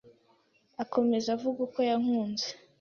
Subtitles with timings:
[0.83, 2.47] Akomeza avuga uko yankunze